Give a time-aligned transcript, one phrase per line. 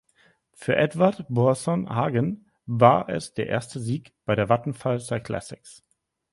[0.55, 5.83] Für Edvald Boasson Hagen war es der erste Sieg bei der Vattenfall Cyclassics.